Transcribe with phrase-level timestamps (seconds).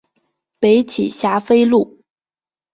[0.59, 2.01] 北起霞飞路。